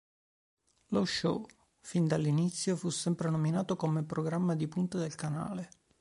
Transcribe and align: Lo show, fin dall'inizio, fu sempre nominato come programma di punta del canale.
Lo 0.95 1.05
show, 1.05 1.45
fin 1.79 2.07
dall'inizio, 2.07 2.75
fu 2.75 2.89
sempre 2.89 3.29
nominato 3.29 3.75
come 3.75 4.03
programma 4.03 4.55
di 4.55 4.67
punta 4.67 4.97
del 4.97 5.13
canale. 5.13 5.69